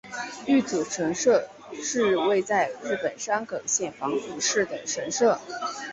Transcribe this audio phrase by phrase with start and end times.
[0.47, 5.39] 玉祖神社是位在日本山口县防府市的神社。